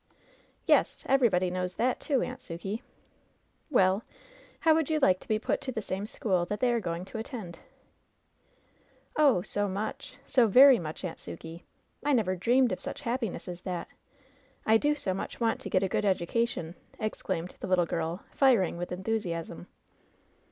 "Yes, 0.65 1.03
everybody 1.07 1.51
knows 1.51 1.75
that, 1.75 1.99
too. 1.99 2.23
Aunt 2.23 2.39
Sukey." 2.41 2.81
"Well, 3.69 4.01
how 4.61 4.73
would 4.73 4.89
you 4.89 4.97
like 4.99 5.19
to 5.19 5.27
be 5.27 5.37
put 5.37 5.61
to 5.61 5.71
the 5.71 5.79
same 5.83 6.07
school 6.07 6.43
that 6.47 6.59
they 6.59 6.73
are 6.73 6.79
going 6.79 7.05
to 7.05 7.19
attend?" 7.19 7.59
"Oh, 9.15 9.43
so 9.43 9.67
much! 9.67 10.17
So 10.25 10.47
very 10.47 10.79
much. 10.79 11.03
Aunt 11.03 11.19
Sukey! 11.19 11.65
I 12.03 12.13
never 12.13 12.35
dreamed 12.35 12.71
of 12.71 12.81
such 12.81 13.01
happiness 13.01 13.47
as 13.47 13.61
that! 13.61 13.89
I 14.65 14.77
do 14.77 14.95
so 14.95 15.13
much 15.13 15.39
want 15.39 15.61
to 15.61 15.69
get 15.69 15.83
a 15.83 15.87
good 15.87 16.03
education 16.03 16.73
I" 16.99 17.05
exclaimed 17.05 17.55
the 17.59 17.67
little 17.67 17.85
girl, 17.85 18.23
firing 18.31 18.77
with 18.77 18.91
enthusiasm. 18.91 19.67